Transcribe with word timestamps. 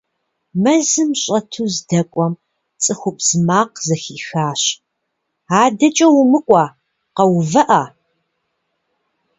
Мэзым 0.63 1.09
щӀэту 1.21 1.65
здэкӀуэм, 1.73 2.33
цӏыхубз 2.83 3.27
макъ 3.47 3.75
зэхихащ: 3.87 4.61
«АдэкӀэ 5.63 6.07
умыкӀуэ, 6.19 6.65
къэувыӀэ!». 7.15 7.83